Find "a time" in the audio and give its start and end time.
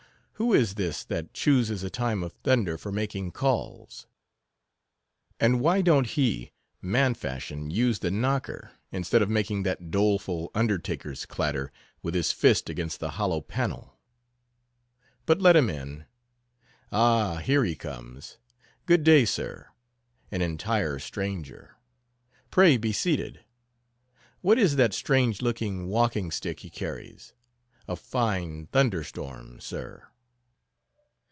1.83-2.23